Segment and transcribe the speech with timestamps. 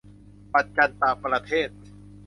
[0.53, 1.69] ปัจจันตประเทศ